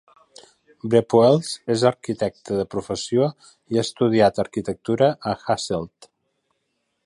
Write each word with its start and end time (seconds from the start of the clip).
Brepoels 0.93 1.51
és 1.73 1.83
arquitecte 1.89 2.57
de 2.61 2.65
professió 2.73 3.29
i 3.75 3.81
ha 3.81 3.85
estudiat 3.89 4.43
arquitectura 4.45 5.13
a 5.33 5.39
Hasselt. 5.45 6.13